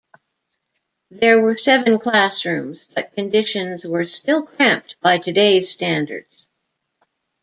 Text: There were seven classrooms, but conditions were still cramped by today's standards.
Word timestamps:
There 1.11 1.39
were 1.39 1.55
seven 1.55 1.99
classrooms, 1.99 2.79
but 2.95 3.13
conditions 3.13 3.83
were 3.85 4.05
still 4.05 4.41
cramped 4.41 4.99
by 4.99 5.19
today's 5.19 5.69
standards. 5.69 6.49